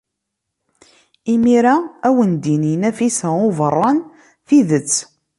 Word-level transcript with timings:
Imir-a 1.33 1.75
ad 1.81 1.85
awen-d-tini 2.11 2.73
Nafisa 2.81 3.29
n 3.39 3.45
Ubeṛṛan 3.47 3.97
tidet. 4.47 4.93